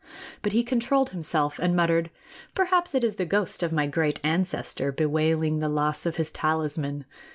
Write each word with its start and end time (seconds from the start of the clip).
But 0.41 0.51
he 0.51 0.63
controlled 0.63 1.11
himself 1.11 1.59
and 1.59 1.75
muttered: 1.75 2.09
"Perhaps 2.55 2.95
it 2.95 3.03
is 3.03 3.17
the 3.17 3.25
ghost 3.25 3.61
of 3.61 3.71
my 3.71 3.85
great 3.85 4.19
ancestor, 4.23 4.91
bewailing 4.91 5.59
the 5.59 5.69
loss 5.69 6.07
of 6.07 6.15
his 6.15 6.31
talisman. 6.31 7.05